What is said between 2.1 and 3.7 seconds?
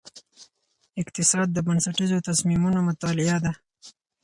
تصمیمونو مطالعه ده.